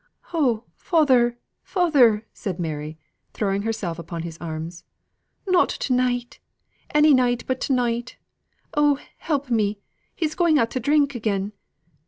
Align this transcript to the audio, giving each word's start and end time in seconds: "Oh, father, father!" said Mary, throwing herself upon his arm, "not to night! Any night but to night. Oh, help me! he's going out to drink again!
"Oh, 0.33 0.63
father, 0.77 1.37
father!" 1.61 2.25
said 2.33 2.59
Mary, 2.59 2.97
throwing 3.33 3.61
herself 3.61 3.99
upon 3.99 4.23
his 4.23 4.35
arm, 4.41 4.71
"not 5.47 5.69
to 5.69 5.93
night! 5.93 6.39
Any 6.89 7.13
night 7.13 7.43
but 7.45 7.61
to 7.61 7.73
night. 7.73 8.17
Oh, 8.75 8.97
help 9.19 9.51
me! 9.51 9.77
he's 10.15 10.33
going 10.33 10.57
out 10.57 10.71
to 10.71 10.79
drink 10.79 11.13
again! 11.13 11.53